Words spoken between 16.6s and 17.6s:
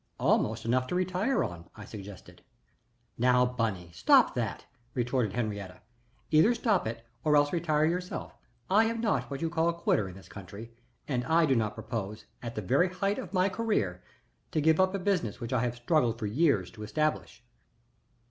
to establish."